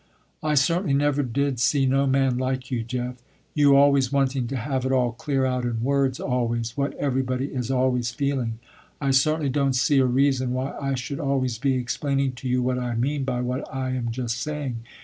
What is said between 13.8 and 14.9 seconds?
am just saying.